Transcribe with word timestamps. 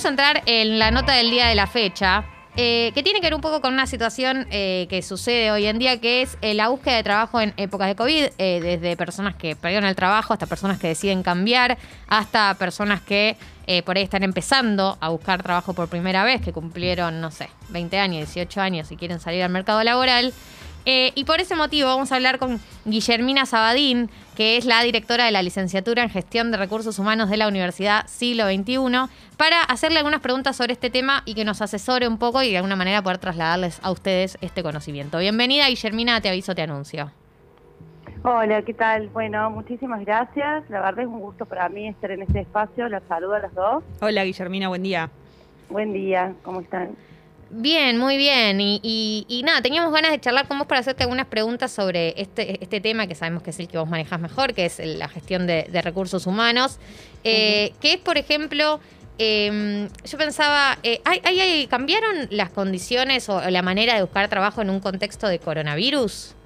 vamos 0.00 0.06
a 0.06 0.08
entrar 0.08 0.42
en 0.46 0.78
la 0.78 0.90
nota 0.90 1.12
del 1.12 1.30
día 1.30 1.46
de 1.48 1.54
la 1.54 1.66
fecha. 1.66 2.24
Eh, 2.56 2.90
que 2.94 3.02
tiene 3.02 3.20
que 3.20 3.26
ver 3.26 3.34
un 3.34 3.42
poco 3.42 3.60
con 3.60 3.74
una 3.74 3.86
situación 3.86 4.46
eh, 4.50 4.86
que 4.88 5.02
sucede 5.02 5.50
hoy 5.50 5.66
en 5.66 5.78
día, 5.78 6.00
que 6.00 6.22
es 6.22 6.38
eh, 6.40 6.54
la 6.54 6.68
búsqueda 6.68 6.96
de 6.96 7.02
trabajo 7.02 7.38
en 7.38 7.52
épocas 7.58 7.88
de 7.88 7.96
COVID, 7.96 8.24
desde 8.38 8.96
personas 8.96 9.34
que 9.34 9.56
perdieron 9.56 9.86
el 9.86 9.94
trabajo 9.94 10.32
hasta 10.32 10.46
personas 10.46 10.78
que 10.78 10.88
deciden 10.88 11.22
cambiar, 11.22 11.76
hasta 12.08 12.54
personas 12.54 13.02
que 13.02 13.36
por 13.84 13.98
ahí 13.98 14.02
están 14.02 14.22
empezando 14.22 14.96
a 15.00 15.10
buscar 15.10 15.42
trabajo 15.42 15.74
por 15.74 15.88
primera 15.88 16.24
vez, 16.24 16.40
que 16.40 16.52
cumplieron, 16.52 17.20
no 17.20 17.30
sé, 17.30 17.50
20 17.68 17.98
años, 17.98 18.32
18 18.32 18.60
años 18.60 18.90
y 18.90 18.96
quieren 18.96 19.20
salir 19.20 19.42
al 19.42 19.50
mercado 19.50 19.84
laboral. 19.84 20.32
Eh, 20.86 21.12
y 21.14 21.24
por 21.24 21.40
ese 21.40 21.54
motivo 21.56 21.88
vamos 21.88 22.10
a 22.10 22.16
hablar 22.16 22.38
con 22.38 22.58
Guillermina 22.84 23.44
Sabadín, 23.46 24.10
que 24.36 24.56
es 24.56 24.64
la 24.64 24.82
directora 24.82 25.26
de 25.26 25.30
la 25.30 25.42
licenciatura 25.42 26.02
en 26.02 26.10
Gestión 26.10 26.50
de 26.50 26.56
Recursos 26.56 26.98
Humanos 26.98 27.28
de 27.28 27.36
la 27.36 27.48
Universidad 27.48 28.06
Siglo 28.06 28.46
XXI, 28.46 29.10
para 29.36 29.62
hacerle 29.62 29.98
algunas 29.98 30.20
preguntas 30.20 30.56
sobre 30.56 30.72
este 30.72 30.90
tema 30.90 31.22
y 31.26 31.34
que 31.34 31.44
nos 31.44 31.60
asesore 31.60 32.08
un 32.08 32.18
poco 32.18 32.42
y 32.42 32.50
de 32.50 32.56
alguna 32.56 32.76
manera 32.76 33.02
poder 33.02 33.18
trasladarles 33.18 33.78
a 33.82 33.90
ustedes 33.90 34.38
este 34.40 34.62
conocimiento. 34.62 35.18
Bienvenida, 35.18 35.68
Guillermina, 35.68 36.20
te 36.20 36.30
aviso, 36.30 36.54
te 36.54 36.62
anuncio. 36.62 37.10
Hola, 38.22 38.60
¿qué 38.62 38.74
tal? 38.74 39.08
Bueno, 39.08 39.50
muchísimas 39.50 40.04
gracias. 40.04 40.68
La 40.68 40.80
verdad 40.80 41.00
es 41.00 41.06
un 41.06 41.20
gusto 41.20 41.46
para 41.46 41.68
mí 41.70 41.88
estar 41.88 42.10
en 42.10 42.22
este 42.22 42.40
espacio. 42.40 42.86
Las 42.88 43.02
saludo 43.04 43.34
a 43.34 43.38
las 43.38 43.54
dos. 43.54 43.82
Hola, 44.00 44.24
Guillermina, 44.24 44.68
buen 44.68 44.82
día. 44.82 45.10
Buen 45.70 45.92
día, 45.92 46.34
¿cómo 46.42 46.60
están? 46.60 46.90
Bien, 47.52 47.98
muy 47.98 48.16
bien. 48.16 48.58
Y, 48.60 49.42
nada, 49.44 49.60
teníamos 49.60 49.92
ganas 49.92 50.12
de 50.12 50.20
charlar 50.20 50.46
con 50.46 50.58
vos 50.58 50.68
para 50.68 50.80
hacerte 50.80 51.02
algunas 51.02 51.26
preguntas 51.26 51.72
sobre 51.72 52.14
este, 52.20 52.62
este 52.62 52.80
tema 52.80 53.08
que 53.08 53.16
sabemos 53.16 53.42
que 53.42 53.50
es 53.50 53.58
el 53.58 53.66
que 53.66 53.76
vos 53.76 53.88
manejas 53.88 54.20
mejor, 54.20 54.54
que 54.54 54.66
es 54.66 54.78
la 54.78 55.08
gestión 55.08 55.46
de, 55.46 55.64
recursos 55.82 56.26
humanos. 56.26 56.78
Eh, 57.24 57.72
Que 57.80 57.94
es, 57.94 57.98
por 57.98 58.18
ejemplo, 58.18 58.78
em, 59.18 59.88
yo 60.04 60.16
pensaba, 60.16 60.78
eh, 60.84 61.00
¿hay, 61.04 61.66
cambiaron 61.66 62.28
las 62.30 62.50
condiciones 62.50 63.28
o 63.28 63.40
la 63.50 63.62
manera 63.62 63.96
de 63.96 64.02
buscar 64.02 64.28
trabajo 64.28 64.62
en 64.62 64.70
un 64.70 64.78
contexto 64.78 65.26
de 65.26 65.40
coronavirus? 65.40 66.36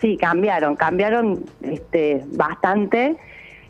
Sí, 0.00 0.16
cambiaron, 0.16 0.76
cambiaron 0.76 1.44
este, 1.62 2.22
bastante. 2.26 3.16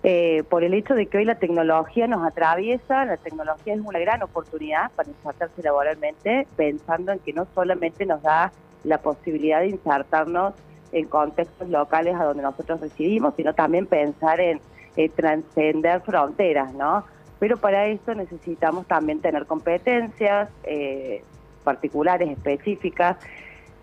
Eh, 0.08 0.44
por 0.48 0.62
el 0.62 0.72
hecho 0.72 0.94
de 0.94 1.06
que 1.06 1.18
hoy 1.18 1.24
la 1.24 1.34
tecnología 1.34 2.06
nos 2.06 2.24
atraviesa, 2.24 3.04
la 3.06 3.16
tecnología 3.16 3.74
es 3.74 3.80
una 3.80 3.98
gran 3.98 4.22
oportunidad 4.22 4.92
para 4.92 5.08
insertarse 5.08 5.60
laboralmente, 5.64 6.46
pensando 6.54 7.10
en 7.10 7.18
que 7.18 7.32
no 7.32 7.44
solamente 7.56 8.06
nos 8.06 8.22
da 8.22 8.52
la 8.84 8.98
posibilidad 8.98 9.62
de 9.62 9.70
insertarnos 9.70 10.54
en 10.92 11.06
contextos 11.08 11.68
locales 11.70 12.14
a 12.14 12.22
donde 12.22 12.44
nosotros 12.44 12.80
residimos, 12.80 13.34
sino 13.34 13.52
también 13.52 13.86
pensar 13.86 14.38
en 14.38 14.60
eh, 14.94 15.08
trascender 15.08 16.00
fronteras, 16.02 16.72
¿no? 16.72 17.04
Pero 17.40 17.56
para 17.56 17.86
esto 17.86 18.14
necesitamos 18.14 18.86
también 18.86 19.20
tener 19.20 19.44
competencias 19.46 20.48
eh, 20.62 21.24
particulares, 21.64 22.30
específicas, 22.30 23.16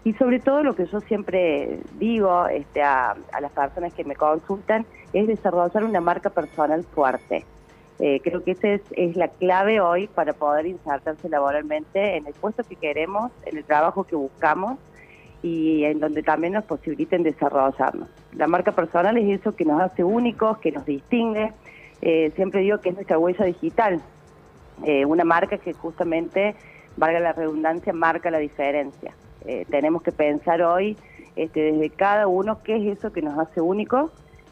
y 0.06 0.14
sobre 0.14 0.40
todo 0.40 0.64
lo 0.64 0.76
que 0.76 0.86
yo 0.86 1.00
siempre 1.02 1.80
digo 1.98 2.48
este, 2.48 2.84
a, 2.84 3.16
las 3.40 3.52
personas 3.52 3.94
que 3.94 4.04
me 4.04 4.16
consultan 4.16 4.86
es 5.14 5.28
desarrollar 5.28 5.84
una 5.86 6.02
marca 6.02 6.30
personal 6.30 6.84
fuerte. 6.84 7.46
Eh, 8.00 8.20
creo 8.22 8.44
que 8.44 8.52
esa 8.52 8.68
es, 8.92 9.16
la 9.16 9.30
clave 9.30 9.80
hoy 9.80 10.08
para 10.08 10.34
poder 10.34 10.66
insertarse 10.66 11.30
laboralmente 11.30 12.18
en 12.18 12.28
el 12.28 12.34
puesto 12.34 12.64
que 12.64 12.76
queremos, 12.76 13.32
en 13.46 13.58
el 13.58 13.64
trabajo 13.64 14.04
que 14.04 14.16
buscamos 14.16 14.78
y 15.42 15.86
en 15.86 16.00
donde 16.00 16.22
también 16.24 16.54
nos 16.54 16.66
posibiliten 16.66 17.24
desarrollarnos. 17.24 18.10
La 18.34 18.48
marca 18.48 18.72
personal 18.74 19.18
es 19.18 19.40
eso 19.40 19.56
que 19.56 19.64
nos 19.64 19.80
hace 19.80 20.04
únicos, 20.04 20.58
que 20.58 20.72
nos 20.72 20.86
distingue. 20.86 21.54
Eh, 22.02 22.32
siempre 22.36 22.62
digo 22.62 22.80
que 22.80 22.90
es 22.90 22.96
nuestra 22.96 23.18
huella 23.18 23.46
digital, 23.46 24.02
eh, 24.86 25.06
una 25.06 25.24
marca 25.24 25.58
que 25.58 25.72
justamente, 25.72 26.56
valga 26.98 27.20
la 27.20 27.32
redundancia, 27.32 27.94
marca 27.94 28.30
la 28.32 28.40
diferencia. 28.40 29.14
Eh, 29.46 29.66
tenemos 29.70 30.02
que 30.02 30.12
pensar 30.12 30.62
hoy 30.62 30.98
este, 31.36 31.72
desde 31.72 31.90
cada 31.90 32.28
uno 32.28 32.62
qué 32.64 32.78
es 32.78 32.98
eso 32.98 33.12
que 33.12 33.22
nos 33.22 33.38
hace 33.38 33.62
únicos, 33.62 34.12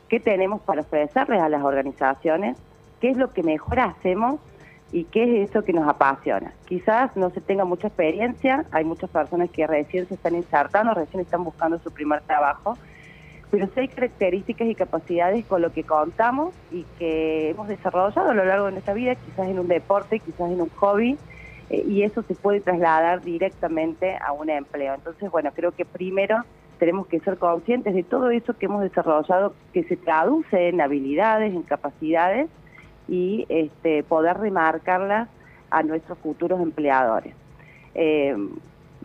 qué 0.10 0.20
tenemos 0.20 0.62
para 0.62 0.82
ofrecerles 0.82 1.42
a 1.42 1.50
las 1.50 1.64
organizaciones, 1.64 2.58
qué 3.00 3.10
es 3.10 3.18
lo 3.18 3.32
que 3.34 3.44
mejor 3.44 3.80
hacemos 3.80 4.40
y 4.92 5.06
qué 5.06 5.24
es 5.24 5.50
eso 5.50 5.64
que 5.64 5.74
nos 5.74 5.88
apasiona. 5.88 6.54
Quizás 6.66 7.16
no 7.16 7.30
se 7.30 7.40
tenga 7.40 7.66
mucha 7.66 7.88
experiencia, 7.88 8.66
hay 8.72 8.84
muchas 8.84 9.10
personas 9.10 9.50
que 9.50 9.66
recién 9.66 10.08
se 10.08 10.16
están 10.16 10.36
insertando, 10.36 10.94
recién 10.94 11.22
están 11.22 11.44
buscando 11.44 11.80
su 11.80 11.92
primer 11.92 12.22
trabajo, 12.22 12.78
pero 13.52 13.68
sí 13.68 13.82
hay 13.82 13.88
características 13.88 14.68
y 14.68 14.76
capacidades 14.76 15.46
con 15.46 15.62
lo 15.62 15.72
que 15.72 15.84
contamos 15.84 16.54
y 16.72 16.84
que 16.98 17.50
hemos 17.50 17.68
desarrollado 17.68 18.32
a 18.32 18.34
lo 18.34 18.46
largo 18.46 18.66
de 18.66 18.72
nuestra 18.74 18.94
vida, 18.94 19.16
quizás 19.16 19.48
en 19.48 19.60
un 19.60 19.68
deporte, 19.68 20.20
quizás 20.20 20.52
en 20.52 20.62
un 20.62 20.70
hobby, 20.70 21.18
eh, 21.72 21.86
y 21.88 22.04
eso 22.04 22.22
se 22.24 22.36
puede 22.36 22.60
trasladar 22.60 23.22
directamente 23.22 24.18
a 24.18 24.34
un 24.34 24.50
empleo. 24.50 24.94
Entonces, 24.94 25.32
bueno, 25.32 25.52
creo 25.56 25.72
que 25.72 25.86
primero 25.86 26.44
tenemos 26.80 27.08
que 27.08 27.22
ser 27.22 27.38
conscientes 27.38 27.94
de 27.96 28.04
todo 28.04 28.30
eso 28.30 28.54
que 28.58 28.66
hemos 28.66 28.82
desarrollado, 28.82 29.54
que 29.72 29.84
se 29.84 29.96
traduce 29.96 30.68
en 30.68 30.82
habilidades, 30.82 31.54
en 31.54 31.64
capacidades 31.64 32.50
y 33.08 33.46
este, 33.48 34.04
poder 34.04 34.38
remarcarlas 34.38 35.30
a 35.70 35.82
nuestros 35.84 36.18
futuros 36.18 36.60
empleadores. 36.60 37.34
Eh, 37.96 38.36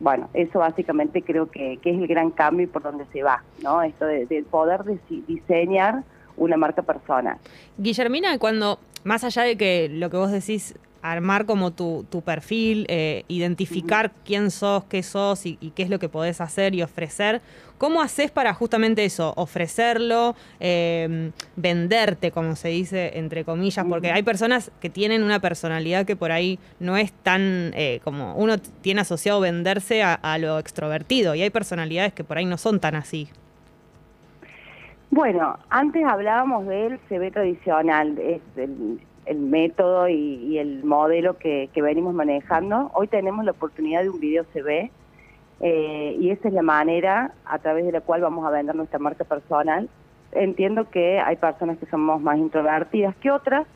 bueno, 0.01 0.29
eso 0.35 0.59
básicamente 0.59 1.23
creo 1.23 1.49
que, 1.49 1.75
es 1.75 1.81
el 1.85 2.07
gran 2.09 2.31
cambio 2.31 2.65
y 2.65 2.67
por 2.67 2.83
donde 2.83 3.05
se 3.13 3.23
va, 3.23 3.45
¿no? 3.63 3.81
Esto 3.83 4.07
de, 4.07 4.27
de 4.27 4.43
poder 4.43 4.81
diseñar 5.09 6.03
una 6.37 6.57
marca 6.57 6.83
personal. 6.83 7.39
Guillermina, 7.79 8.39
cuando, 8.39 8.81
más 9.05 9.23
allá 9.23 9.43
de 9.43 9.57
que 9.57 9.89
lo 9.89 10.11
que 10.11 10.17
vos 10.17 10.33
decís 10.33 10.75
armar 11.03 11.47
como 11.47 11.73
tu, 11.73 12.05
tu 12.11 12.23
perfil, 12.23 12.87
eh, 12.89 13.25
identificar 13.29 14.11
quién 14.25 14.51
sos, 14.51 14.85
qué 14.85 15.03
sos 15.03 15.47
y, 15.47 15.57
qué 15.75 15.83
es 15.83 15.91
lo 15.91 15.99
que 15.99 16.09
podés 16.09 16.41
hacer 16.41 16.75
y 16.75 16.83
ofrecer. 16.83 17.41
¿Cómo 17.79 18.01
haces 18.01 18.31
para 18.31 18.55
justamente 18.55 19.05
eso, 19.05 19.35
ofrecerlo, 19.37 20.35
em, 20.61 21.33
venderte, 21.57 22.31
como 22.31 22.57
se 22.57 22.69
dice, 22.69 23.19
entre 23.19 23.45
comillas? 23.45 23.85
Porque 23.87 24.11
hay 24.11 24.23
personas 24.23 24.71
que 24.81 24.89
tienen 24.89 25.23
una 25.23 25.41
personalidad 25.41 26.07
que 26.07 26.17
por 26.17 26.33
ahí 26.33 26.59
no 26.81 26.97
es 26.97 27.13
tan 27.13 27.73
eh, 27.75 28.01
como 28.03 28.35
uno 28.35 28.57
tiene 28.59 29.03
asociado 29.03 29.41
venderse 29.41 30.03
a, 30.03 30.39
lo 30.39 30.59
extrovertido 30.59 31.35
y 31.35 31.43
hay 31.43 31.51
personalidades 31.51 32.13
que 32.13 32.25
por 32.25 32.39
ahí 32.39 32.45
no 32.45 32.57
son 32.57 32.81
tan 32.81 32.95
así. 32.95 33.29
Bueno, 35.11 35.59
antes 35.71 36.05
hablábamos 36.05 36.67
del 36.67 36.99
CV 37.09 37.31
tradicional, 37.31 38.19
es 38.19 38.41
el, 38.57 39.01
el 39.27 39.39
método 39.39 40.09
y, 40.09 40.59
el 40.59 40.85
modelo 40.85 41.37
que, 41.37 41.69
venimos 41.75 42.15
manejando. 42.15 42.91
Hoy 42.95 43.09
tenemos 43.09 43.45
la 43.45 43.51
oportunidad 43.51 44.03
de 44.03 44.11
un 44.11 44.21
video 44.21 44.45
CV 44.53 44.91
eh, 45.61 46.17
y 46.19 46.31
esa 46.31 46.49
es 46.49 46.55
la 46.55 46.63
manera 46.63 47.33
a 47.45 47.59
través 47.59 47.85
de 47.85 47.93
la 47.93 48.01
cual 48.01 48.23
vamos 48.23 48.47
a 48.47 48.51
vender 48.51 48.75
nuestra 48.75 48.99
marca 48.99 49.25
personal. 49.25 49.89
Entiendo 50.33 50.89
que 50.91 51.19
hay 51.19 51.37
personas 51.37 51.79
que 51.79 51.87
somos 51.87 52.21
más 52.21 52.39
introvertidas 52.39 53.15
que 53.17 53.31
otras, 53.31 53.67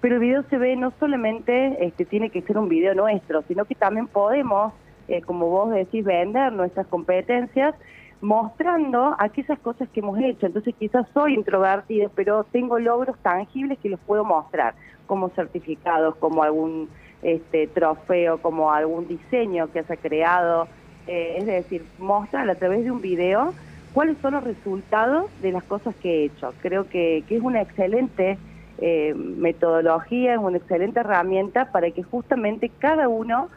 pero 0.00 0.16
el 0.16 0.20
video 0.20 0.42
CV 0.44 0.76
no 0.76 0.92
solamente 0.98 1.84
este, 1.84 2.04
tiene 2.04 2.30
que 2.30 2.42
ser 2.42 2.58
un 2.58 2.68
video 2.68 2.94
nuestro, 2.94 3.42
sino 3.42 3.64
que 3.64 3.74
también 3.74 4.08
podemos, 4.08 4.72
eh, 5.06 5.22
como 5.22 5.48
vos 5.48 5.70
decís, 5.70 6.04
vender 6.04 6.52
nuestras 6.52 6.86
competencias 6.86 7.74
mostrando 8.20 9.14
aquellas 9.18 9.58
cosas 9.60 9.88
que 9.90 10.00
hemos 10.00 10.18
hecho. 10.18 10.46
Entonces 10.46 10.74
quizás 10.78 11.06
soy 11.14 11.34
introvertida, 11.34 12.08
pero 12.14 12.44
tengo 12.44 12.78
logros 12.78 13.16
tangibles 13.18 13.78
que 13.78 13.88
los 13.88 14.00
puedo 14.00 14.24
mostrar, 14.24 14.74
como 15.06 15.28
certificados, 15.30 16.16
como 16.16 16.42
algún 16.42 16.88
este, 17.22 17.66
trofeo, 17.68 18.38
como 18.38 18.72
algún 18.72 19.06
diseño 19.06 19.70
que 19.72 19.82
se 19.82 19.92
ha 19.92 19.96
creado. 19.96 20.68
Eh, 21.06 21.36
es 21.38 21.46
decir, 21.46 21.84
mostrar 21.98 22.48
a 22.50 22.54
través 22.54 22.84
de 22.84 22.90
un 22.90 23.00
video 23.00 23.54
cuáles 23.94 24.18
son 24.18 24.34
los 24.34 24.44
resultados 24.44 25.26
de 25.40 25.52
las 25.52 25.64
cosas 25.64 25.94
que 25.96 26.10
he 26.10 26.24
hecho. 26.26 26.52
Creo 26.60 26.88
que, 26.88 27.24
es 27.28 27.42
una 27.42 27.62
excelente 27.62 28.36
eh, 28.78 29.14
metodología, 29.14 30.34
es 30.34 30.38
una 30.38 30.58
excelente 30.58 31.00
herramienta 31.00 31.72
para 31.72 31.90
que 31.90 32.02
justamente 32.02 32.70
cada 32.78 33.08
uno 33.08 33.48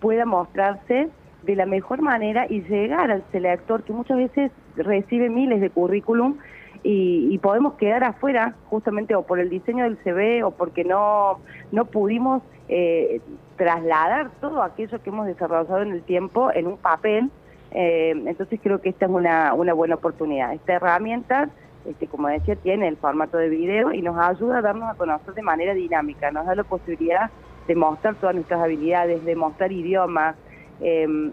pueda 0.00 0.24
mostrarse 0.24 1.08
de 1.42 1.56
la 1.56 1.66
mejor 1.66 2.02
manera 2.02 2.46
y 2.48 2.62
llegar 2.62 3.10
al 3.10 3.24
selector 3.32 3.82
que 3.82 3.92
muchas 3.92 4.18
veces 4.18 4.52
recibe 4.76 5.30
miles 5.30 5.60
de 5.60 5.70
currículum 5.70 6.36
y, 6.82 7.38
podemos 7.38 7.74
quedar 7.74 8.04
afuera 8.04 8.54
justamente 8.68 9.14
o 9.14 9.22
por 9.22 9.38
el 9.38 9.50
diseño 9.50 9.84
del 9.84 9.98
CV 9.98 10.42
o 10.42 10.50
porque 10.50 10.84
no, 10.84 11.38
no 11.72 11.84
pudimos 11.86 12.42
eh, 12.68 13.20
trasladar 13.56 14.30
todo 14.40 14.62
aquello 14.62 15.02
que 15.02 15.10
hemos 15.10 15.26
desarrollado 15.26 15.82
en 15.82 15.92
el 15.92 16.02
tiempo 16.02 16.50
en 16.52 16.66
un 16.66 16.76
papel. 16.78 17.30
Eh, 17.72 18.10
entonces 18.26 18.58
creo 18.62 18.80
que 18.80 18.88
esta 18.90 19.06
es 19.06 19.10
una, 19.10 19.52
una 19.54 19.74
buena 19.74 19.96
oportunidad. 19.96 20.54
Esta 20.54 20.74
herramienta, 20.74 21.50
este, 21.84 22.06
como 22.06 22.28
decía, 22.28 22.56
tiene 22.56 22.88
el 22.88 22.96
formato 22.96 23.36
de 23.36 23.48
video 23.48 23.92
y 23.92 24.02
nos 24.02 24.18
ayuda 24.18 24.58
a 24.58 24.62
darnos 24.62 24.90
a 24.90 24.94
conocer 24.94 25.34
de 25.34 25.42
manera 25.42 25.74
dinámica, 25.74 26.30
nos 26.30 26.46
da 26.46 26.54
la 26.54 26.64
posibilidad 26.64 27.30
de 27.68 27.74
mostrar 27.74 28.14
todas 28.16 28.34
nuestras 28.34 28.60
habilidades, 28.60 29.24
de 29.24 29.36
mostrar 29.36 29.70
idiomas, 29.70 30.36
eh, 30.80 31.30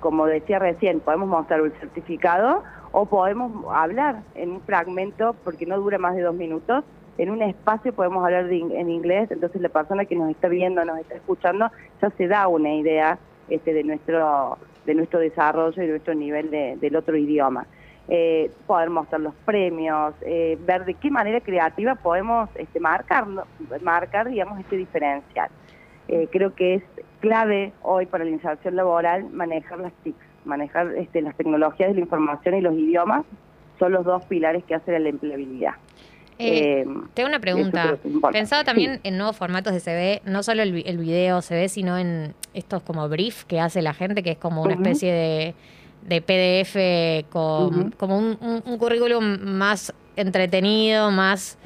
como 0.00 0.26
decía 0.26 0.58
recién, 0.58 1.00
podemos 1.00 1.28
mostrar 1.28 1.60
un 1.62 1.72
certificado 1.72 2.62
o 2.92 3.06
podemos 3.06 3.52
hablar 3.74 4.22
en 4.34 4.50
un 4.52 4.60
fragmento, 4.60 5.34
porque 5.44 5.66
no 5.66 5.78
dura 5.78 5.98
más 5.98 6.14
de 6.14 6.22
dos 6.22 6.34
minutos, 6.34 6.84
en 7.18 7.30
un 7.30 7.42
espacio 7.42 7.92
podemos 7.92 8.24
hablar 8.24 8.50
en 8.50 8.90
inglés, 8.90 9.30
entonces 9.30 9.60
la 9.60 9.68
persona 9.68 10.04
que 10.04 10.14
nos 10.14 10.30
está 10.30 10.48
viendo, 10.48 10.84
nos 10.84 10.98
está 11.00 11.16
escuchando, 11.16 11.70
ya 12.00 12.10
se 12.10 12.28
da 12.28 12.46
una 12.46 12.72
idea 12.72 13.18
este, 13.48 13.74
de 13.74 13.82
nuestro 13.82 14.56
de 14.86 14.94
nuestro 14.94 15.20
desarrollo 15.20 15.82
y 15.82 15.86
de 15.86 15.92
nuestro 15.92 16.14
nivel 16.14 16.50
del 16.50 16.96
otro 16.96 17.16
idioma. 17.16 17.66
Eh, 18.08 18.50
poder 18.66 18.88
mostrar 18.88 19.20
los 19.20 19.34
premios, 19.44 20.14
eh, 20.22 20.56
ver 20.64 20.86
de 20.86 20.94
qué 20.94 21.10
manera 21.10 21.42
creativa 21.42 21.94
podemos 21.94 22.48
este, 22.54 22.80
marcar, 22.80 23.26
marcar 23.82 24.30
digamos, 24.30 24.58
este 24.58 24.76
diferencial. 24.76 25.50
Eh, 26.08 26.28
creo 26.30 26.54
que 26.54 26.76
es 26.76 26.82
clave 27.20 27.72
hoy 27.82 28.06
para 28.06 28.24
la 28.24 28.30
inserción 28.30 28.76
laboral 28.76 29.28
manejar 29.30 29.78
las 29.78 29.92
TIC, 30.04 30.14
manejar 30.44 30.94
este, 30.96 31.20
las 31.20 31.36
tecnologías 31.36 31.90
de 31.90 31.94
la 31.94 32.00
información 32.00 32.54
y 32.56 32.60
los 32.60 32.74
idiomas, 32.74 33.24
son 33.78 33.92
los 33.92 34.04
dos 34.04 34.24
pilares 34.24 34.64
que 34.64 34.74
hacen 34.74 35.02
la 35.02 35.08
empleabilidad. 35.08 35.74
Eh, 36.38 36.86
tengo 37.14 37.28
una 37.28 37.40
pregunta. 37.40 37.98
Pensado 38.32 38.62
también 38.64 39.00
en 39.02 39.16
nuevos 39.16 39.36
formatos 39.36 39.72
de 39.72 39.80
CV, 39.80 40.22
no 40.24 40.42
solo 40.42 40.62
el, 40.62 40.82
el, 40.86 40.98
video 40.98 41.42
CV, 41.42 41.68
sino 41.68 41.98
en 41.98 42.34
estos 42.54 42.82
como 42.82 43.08
brief 43.08 43.44
que 43.44 43.58
hace 43.60 43.82
la 43.82 43.92
gente, 43.92 44.22
que 44.22 44.32
es 44.32 44.38
como 44.38 44.62
una 44.62 44.74
especie 44.74 45.12
de, 45.12 45.54
de 46.06 46.22
PDF 46.22 47.28
con 47.30 47.90
como 47.92 48.18
un, 48.18 48.38
un, 48.40 48.78
currículum 48.78 49.38
más 49.42 49.92
entretenido, 50.14 51.10
más 51.10 51.58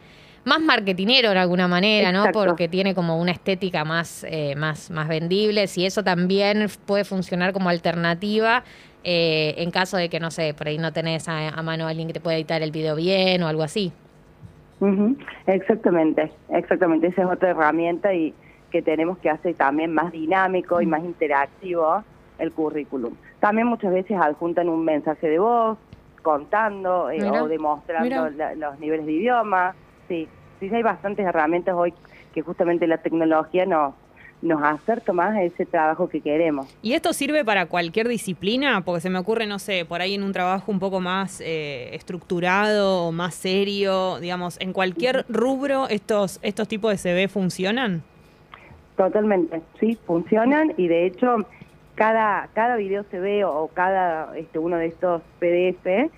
más 0.44 0.60
marketinero 0.60 1.30
de 1.30 1.38
alguna 1.38 1.68
manera, 1.68 2.12
¿no? 2.12 2.24
Porque 2.32 2.68
tiene 2.68 2.94
como 2.94 3.20
una 3.20 3.32
estética 3.32 3.84
más, 3.84 4.24
eh, 4.28 4.54
más, 4.56 4.90
más 4.90 5.08
vendible. 5.08 5.66
Si 5.66 5.86
eso 5.86 6.02
también 6.02 6.66
puede 6.86 7.04
funcionar 7.04 7.52
como 7.52 7.68
alternativa 7.68 8.64
eh, 9.04 9.54
en 9.58 9.70
caso 9.70 9.96
de 9.96 10.08
que, 10.08 10.20
no 10.20 10.30
sé, 10.30 10.54
por 10.54 10.68
ahí 10.68 10.78
no 10.78 10.92
tenés 10.92 11.28
a, 11.28 11.48
a 11.48 11.62
mano 11.62 11.86
a 11.86 11.90
alguien 11.90 12.08
que 12.08 12.14
te 12.14 12.20
pueda 12.20 12.36
editar 12.36 12.62
el 12.62 12.70
video 12.70 12.96
bien 12.96 13.42
o 13.42 13.48
algo 13.48 13.62
así. 13.62 13.92
Exactamente, 15.46 16.32
exactamente. 16.48 17.06
Esa 17.06 17.22
es 17.22 17.28
otra 17.28 17.50
herramienta 17.50 18.12
y 18.14 18.34
que 18.70 18.82
tenemos 18.82 19.18
que 19.18 19.30
hacer 19.30 19.54
también 19.54 19.92
más 19.92 20.10
dinámico 20.10 20.80
y 20.80 20.86
más 20.86 21.04
interactivo 21.04 22.02
el 22.38 22.52
currículum. 22.52 23.14
También 23.38 23.68
muchas 23.68 23.92
veces 23.92 24.16
adjuntan 24.20 24.68
un 24.68 24.84
mensaje 24.84 25.28
de 25.28 25.38
voz 25.38 25.78
contando 26.22 27.10
eh, 27.10 27.22
o 27.30 27.48
demostrando 27.48 28.30
los 28.56 28.78
niveles 28.80 29.06
de 29.06 29.12
idioma. 29.12 29.74
Sí, 30.08 30.28
sí 30.60 30.70
hay 30.72 30.82
bastantes 30.82 31.26
herramientas 31.26 31.74
hoy 31.76 31.94
que 32.34 32.42
justamente 32.42 32.86
la 32.86 32.98
tecnología 32.98 33.66
nos 33.66 33.94
nos 34.42 34.60
acerca 34.62 35.12
más 35.12 35.36
a 35.36 35.42
ese 35.42 35.64
trabajo 35.64 36.08
que 36.08 36.20
queremos. 36.20 36.66
¿Y 36.82 36.92
esto 36.94 37.12
sirve 37.12 37.44
para 37.44 37.66
cualquier 37.66 38.08
disciplina? 38.08 38.82
Porque 38.84 39.00
se 39.00 39.08
me 39.08 39.18
ocurre, 39.18 39.46
no 39.46 39.58
sé, 39.58 39.84
por 39.84 40.02
ahí 40.02 40.14
en 40.14 40.24
un 40.24 40.32
trabajo 40.32 40.70
un 40.70 40.80
poco 40.80 41.00
más 41.00 41.40
eh, 41.40 41.94
estructurado 41.94 43.04
o 43.04 43.12
más 43.12 43.34
serio, 43.34 44.18
digamos, 44.20 44.60
¿en 44.60 44.72
cualquier 44.72 45.24
rubro 45.28 45.88
estos, 45.88 46.40
estos 46.42 46.68
tipos 46.68 46.90
de 46.90 46.98
CV 46.98 47.28
funcionan? 47.28 48.02
Totalmente, 48.96 49.62
sí, 49.80 49.96
funcionan 50.06 50.74
y 50.76 50.88
de 50.88 51.06
hecho 51.06 51.36
cada, 51.94 52.48
cada 52.52 52.76
video 52.76 53.04
CV 53.04 53.44
o 53.44 53.68
cada 53.72 54.36
este, 54.36 54.58
uno 54.58 54.76
de 54.76 54.86
estos 54.86 55.22
PDF 55.38 56.10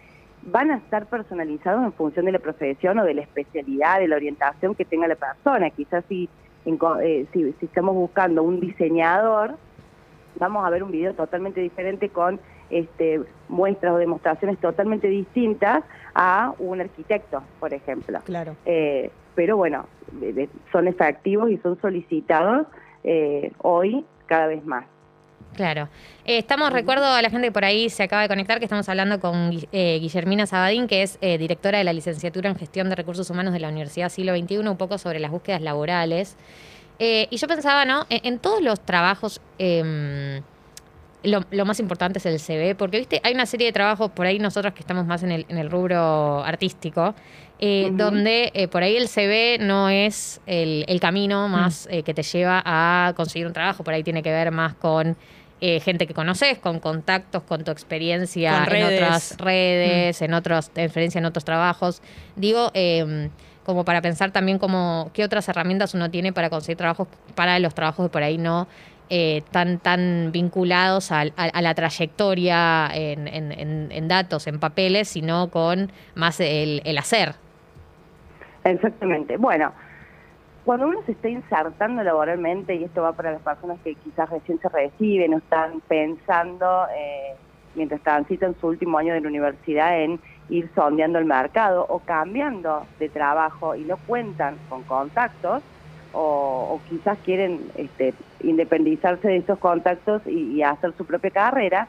van 0.46 0.70
a 0.70 0.76
estar 0.76 1.06
personalizados 1.06 1.84
en 1.84 1.92
función 1.92 2.26
de 2.26 2.32
la 2.32 2.38
profesión 2.38 2.98
o 2.98 3.04
de 3.04 3.14
la 3.14 3.22
especialidad, 3.22 4.00
de 4.00 4.08
la 4.08 4.16
orientación 4.16 4.74
que 4.74 4.84
tenga 4.84 5.06
la 5.08 5.16
persona. 5.16 5.70
Quizás 5.70 6.04
si 6.08 6.28
eh, 6.66 7.26
si, 7.32 7.54
estamos 7.60 7.94
buscando 7.94 8.42
un 8.42 8.58
diseñador, 8.58 9.56
vamos 10.38 10.64
a 10.64 10.70
ver 10.70 10.82
un 10.82 10.90
video 10.90 11.12
totalmente 11.12 11.60
diferente 11.60 12.08
con 12.08 12.40
este, 12.70 13.20
muestras 13.48 13.92
o 13.92 13.98
demostraciones 13.98 14.58
totalmente 14.58 15.08
distintas 15.08 15.84
a 16.14 16.54
un 16.58 16.80
arquitecto, 16.80 17.42
por 17.60 17.74
ejemplo. 17.74 18.18
Claro. 18.24 18.56
Eh, 18.64 19.10
pero 19.34 19.58
bueno, 19.58 19.86
son 20.72 20.88
efectivos 20.88 21.50
y 21.50 21.58
son 21.58 21.78
solicitados 21.80 22.66
eh, 23.02 23.52
hoy 23.58 24.06
cada 24.26 24.46
vez 24.46 24.64
más. 24.64 24.86
Claro. 25.54 25.88
Eh, 26.24 26.38
estamos, 26.38 26.72
recuerdo 26.72 27.06
a 27.06 27.22
la 27.22 27.30
gente 27.30 27.48
que 27.48 27.52
por 27.52 27.64
ahí 27.64 27.90
se 27.90 28.02
acaba 28.02 28.22
de 28.22 28.28
conectar, 28.28 28.58
que 28.58 28.64
estamos 28.64 28.88
hablando 28.88 29.20
con 29.20 29.52
eh, 29.72 29.98
Guillermina 30.00 30.46
Sabadín, 30.46 30.86
que 30.86 31.02
es 31.02 31.18
eh, 31.20 31.38
directora 31.38 31.78
de 31.78 31.84
la 31.84 31.92
licenciatura 31.92 32.50
en 32.50 32.56
Gestión 32.56 32.88
de 32.88 32.96
Recursos 32.96 33.28
Humanos 33.30 33.52
de 33.52 33.60
la 33.60 33.68
Universidad 33.68 34.08
Siglo 34.08 34.36
XXI, 34.36 34.58
un 34.58 34.76
poco 34.76 34.98
sobre 34.98 35.20
las 35.20 35.30
búsquedas 35.30 35.62
laborales. 35.62 36.36
y 36.98 37.36
yo 37.36 37.48
pensaba, 37.48 37.84
¿no? 37.84 38.06
En, 38.08 38.38
todos 38.38 38.62
los 38.62 38.80
trabajos, 38.80 39.40
em, 39.58 40.42
lo, 41.22 41.64
más 41.64 41.80
importante 41.80 42.18
es 42.18 42.26
el 42.26 42.38
CV, 42.38 42.74
porque, 42.74 42.98
viste, 42.98 43.20
hay 43.22 43.34
una 43.34 43.46
serie 43.46 43.66
de 43.66 43.72
trabajos 43.72 44.10
por 44.10 44.26
ahí 44.26 44.38
nosotros 44.38 44.74
que 44.74 44.80
estamos 44.80 45.04
más 45.06 45.22
en 45.22 45.32
el, 45.32 45.46
en 45.48 45.58
el 45.58 45.70
rubro 45.70 46.42
artístico, 46.44 47.14
donde 47.60 48.68
por 48.70 48.82
ahí 48.82 48.96
el 48.96 49.08
CV 49.08 49.58
no 49.58 49.88
es 49.88 50.40
el, 50.46 50.84
el 50.86 51.00
camino 51.00 51.48
más 51.48 51.88
mm. 51.90 52.02
que 52.02 52.14
te 52.14 52.22
lleva 52.22 52.62
a 52.64 53.12
conseguir 53.16 53.46
un 53.46 53.52
trabajo, 53.52 53.84
por 53.84 53.94
ahí 53.94 54.02
tiene 54.02 54.22
que 54.22 54.30
ver 54.30 54.50
más 54.50 54.74
con 54.74 55.16
eh, 55.60 55.80
gente 55.80 56.06
que 56.06 56.14
conoces, 56.14 56.58
con 56.58 56.80
contactos, 56.80 57.42
con 57.42 57.64
tu 57.64 57.70
experiencia 57.70 58.64
en 58.68 58.84
otras 58.84 59.36
redes, 59.38 60.20
mm. 60.20 60.24
en 60.24 60.34
otros, 60.34 60.70
experiencia 60.74 61.18
en 61.18 61.24
otros 61.24 61.44
trabajos. 61.44 62.02
Digo, 62.36 62.70
em, 62.74 63.30
como 63.64 63.84
para 63.84 64.02
pensar 64.02 64.30
también 64.30 64.58
como 64.58 65.10
qué 65.14 65.24
otras 65.24 65.48
herramientas 65.48 65.94
uno 65.94 66.10
tiene 66.10 66.32
para 66.32 66.50
conseguir 66.50 66.76
trabajos, 66.76 67.08
para 67.34 67.58
los 67.58 67.74
trabajos 67.74 68.06
de 68.06 68.10
por 68.10 68.22
ahí 68.22 68.36
no 68.36 68.66
eh, 69.10 69.42
tan, 69.50 69.78
tan 69.78 70.32
vinculados 70.32 71.12
a, 71.12 71.24
la 71.24 71.74
trayectoria 71.74 72.90
en, 72.92 74.08
datos, 74.08 74.46
en 74.46 74.58
papeles, 74.58 75.08
sino 75.08 75.50
con 75.50 75.90
más 76.14 76.40
el, 76.40 76.82
el 76.84 76.98
hacer. 76.98 77.34
Exactamente. 78.64 79.36
Bueno, 79.36 79.72
cuando 80.64 80.88
uno 80.88 81.02
se 81.04 81.12
está 81.12 81.28
insertando 81.28 82.02
laboralmente, 82.02 82.74
y 82.74 82.84
esto 82.84 83.02
va 83.02 83.12
para 83.12 83.32
las 83.32 83.42
personas 83.42 83.78
que 83.84 83.94
quizás 83.96 84.30
recién 84.30 84.58
se 84.60 84.68
reciben 84.70 85.34
o 85.34 85.38
están 85.38 85.80
pensando, 85.86 86.86
eh, 86.96 87.34
mientras 87.74 88.00
transitan 88.00 88.54
su 88.60 88.68
último 88.68 88.96
año 88.96 89.12
de 89.12 89.20
la 89.20 89.28
universidad, 89.28 90.00
en 90.00 90.18
ir 90.48 90.70
sondeando 90.74 91.18
el 91.18 91.26
mercado 91.26 91.84
o 91.88 91.98
cambiando 91.98 92.86
de 92.98 93.10
trabajo 93.10 93.74
y 93.74 93.82
no 93.82 93.98
cuentan 94.06 94.56
con 94.70 94.82
contactos, 94.84 95.62
o, 96.16 96.80
quizás 96.88 97.18
quieren 97.24 97.60
este, 97.76 98.14
independizarse 98.40 99.28
de 99.28 99.36
estos 99.38 99.58
contactos 99.58 100.22
y, 100.26 100.62
hacer 100.62 100.94
su 100.96 101.04
propia 101.04 101.30
carrera, 101.30 101.88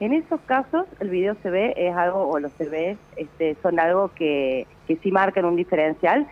en 0.00 0.12
esos 0.12 0.40
casos 0.42 0.86
el 0.98 1.10
video 1.10 1.36
se 1.42 1.50
ve 1.50 1.74
es 1.76 1.94
algo, 1.94 2.28
o 2.28 2.38
los 2.40 2.52
CV 2.52 2.96
este, 3.16 3.56
son 3.62 3.78
algo 3.78 4.10
que 4.14 4.66
sí 4.86 5.12
marcan 5.12 5.44
un 5.44 5.56
diferencial 5.56 6.26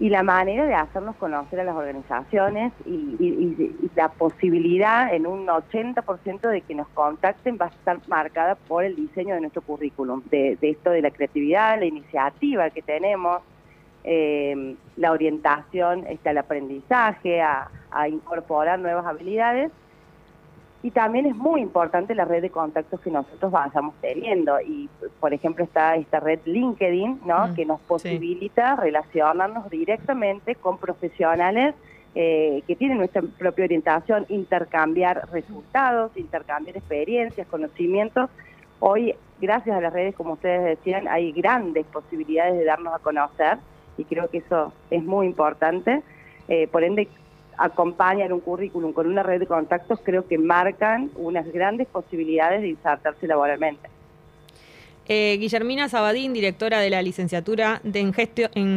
y 0.00 0.08
la 0.08 0.22
manera 0.22 0.64
de 0.64 0.74
hacernos 0.74 1.14
conocer 1.16 1.60
a 1.60 1.64
las 1.64 1.76
organizaciones 1.76 2.72
y, 2.86 3.76
la 3.94 4.08
posibilidad 4.08 5.12
en 5.12 5.26
un 5.26 5.46
80% 5.46 6.48
de 6.48 6.62
que 6.62 6.74
nos 6.74 6.88
contacten 6.88 7.58
va 7.60 7.66
a 7.66 7.68
estar 7.68 7.98
marcada 8.08 8.54
por 8.54 8.82
el 8.82 8.96
diseño 8.96 9.34
de 9.34 9.42
nuestro 9.42 9.60
currículum, 9.60 10.22
de, 10.30 10.56
esto 10.62 10.90
de 10.90 11.02
la 11.02 11.10
creatividad, 11.10 11.78
la 11.78 11.84
iniciativa 11.84 12.70
que 12.70 12.80
tenemos, 12.80 13.42
eh, 14.04 14.74
la 14.96 15.12
orientación 15.12 16.06
está 16.06 16.30
el 16.30 16.38
aprendizaje, 16.38 17.42
a 17.42 18.08
incorporar 18.08 18.78
nuevas 18.78 19.04
habilidades 19.04 19.70
y 20.82 20.90
también 20.92 21.26
es 21.26 21.36
muy 21.36 21.60
importante 21.60 22.14
la 22.14 22.24
red 22.24 22.40
de 22.40 22.50
contactos 22.50 23.00
que 23.00 23.10
nosotros 23.10 23.52
vayamos 23.52 23.94
teniendo. 24.00 24.58
Y, 24.60 24.88
por 25.20 25.34
ejemplo, 25.34 25.62
está 25.62 25.94
esta 25.96 26.20
red 26.20 26.40
LinkedIn, 26.46 27.20
¿no? 27.26 27.48
Mm, 27.48 27.54
que 27.54 27.66
nos 27.66 27.80
posibilita 27.80 28.76
relacionarnos 28.76 29.68
directamente 29.68 30.54
con 30.54 30.78
profesionales 30.78 31.74
eh, 32.14 32.62
que 32.66 32.74
tienen 32.76 32.98
nuestra 32.98 33.22
propia 33.22 33.66
orientación, 33.66 34.24
intercambiar 34.30 35.28
resultados, 35.30 36.10
intercambiar 36.16 36.76
experiencias, 36.76 37.46
conocimientos. 37.46 38.30
Hoy, 38.80 39.14
gracias 39.40 39.76
a 39.76 39.80
las 39.80 39.92
redes, 39.92 40.14
como 40.16 40.32
ustedes 40.32 40.64
decían, 40.64 41.06
hay 41.08 41.30
grandes 41.32 41.86
posibilidades 41.86 42.58
de 42.58 42.64
darnos 42.64 42.94
a 42.94 42.98
conocer 42.98 43.58
y 43.98 44.04
creo 44.04 44.28
que 44.28 44.38
eso 44.38 44.72
es 44.90 45.04
muy 45.04 45.26
importante. 45.26 46.02
Eh, 46.48 46.66
por 46.66 46.82
ende, 46.82 47.06
acompañan 47.60 48.32
un 48.32 48.40
currículum 48.40 48.92
con 48.92 49.06
una 49.06 49.22
red 49.22 49.38
de 49.38 49.46
contactos, 49.46 50.00
creo 50.02 50.26
que 50.26 50.38
marcan 50.38 51.10
unas 51.16 51.46
grandes 51.52 51.86
posibilidades 51.86 52.62
de 52.62 52.68
insertarse 52.68 53.26
laboralmente. 53.26 53.88
Eh, 55.12 55.38
Guillermina 55.40 55.88
Sabadín, 55.88 56.32
directora 56.32 56.78
de 56.78 56.88
la 56.88 57.02
licenciatura 57.02 57.82
en, 57.82 58.12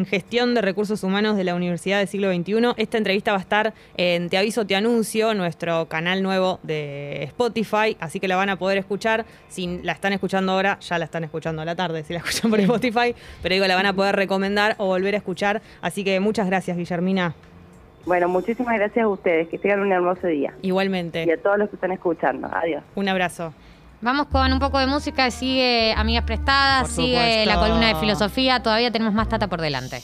gestión 0.07 0.55
de 0.55 0.61
recursos 0.63 1.03
humanos 1.03 1.37
de 1.37 1.43
la 1.43 1.53
Universidad 1.53 1.99
del 1.99 2.07
Siglo 2.07 2.33
XXI. 2.33 2.73
Esta 2.75 2.97
entrevista 2.97 3.33
va 3.33 3.37
a 3.37 3.41
estar 3.41 3.73
en 3.97 4.29
Te 4.29 4.39
Aviso, 4.39 4.65
Te 4.65 4.75
Anuncio, 4.75 5.35
nuestro 5.35 5.87
canal 5.87 6.23
nuevo 6.23 6.59
de 6.63 7.21
Spotify, 7.25 7.95
así 7.99 8.19
que 8.19 8.27
la 8.27 8.35
van 8.35 8.49
a 8.49 8.57
poder 8.57 8.79
escuchar. 8.79 9.27
Si 9.47 9.79
la 9.83 9.91
están 9.91 10.11
escuchando 10.11 10.53
ahora, 10.53 10.79
ya 10.79 10.97
la 10.97 11.05
están 11.05 11.23
escuchando 11.23 11.61
a 11.61 11.65
la 11.65 11.75
tarde, 11.75 12.03
si 12.03 12.13
la 12.13 12.19
escuchan 12.19 12.49
por 12.49 12.59
Spotify, 12.59 13.13
pero 13.43 13.53
digo, 13.53 13.67
la 13.67 13.75
van 13.75 13.85
a 13.85 13.93
poder 13.93 14.15
recomendar 14.15 14.73
o 14.79 14.87
volver 14.87 15.13
a 15.13 15.17
escuchar. 15.17 15.61
Así 15.81 16.03
que 16.03 16.19
muchas 16.19 16.47
gracias, 16.47 16.75
Guillermina. 16.75 17.35
Bueno, 18.05 18.27
muchísimas 18.27 18.75
gracias 18.75 19.03
a 19.03 19.07
ustedes. 19.07 19.47
Que 19.49 19.57
tengan 19.57 19.81
un 19.81 19.91
hermoso 19.91 20.27
día. 20.27 20.53
Igualmente. 20.61 21.25
Y 21.25 21.31
a 21.31 21.41
todos 21.41 21.57
los 21.57 21.69
que 21.69 21.75
están 21.75 21.91
escuchando. 21.91 22.49
Adiós. 22.51 22.83
Un 22.95 23.07
abrazo. 23.09 23.53
Vamos 24.01 24.27
con 24.27 24.51
un 24.51 24.59
poco 24.59 24.79
de 24.79 24.87
música. 24.87 25.31
Sigue 25.31 25.93
Amigas 25.95 26.25
Prestadas, 26.25 26.89
sigue 26.89 27.45
la 27.45 27.57
columna 27.57 27.87
de 27.87 27.95
filosofía. 27.95 28.61
Todavía 28.61 28.91
tenemos 28.91 29.13
más 29.13 29.29
tata 29.29 29.47
por 29.47 29.61
delante. 29.61 30.01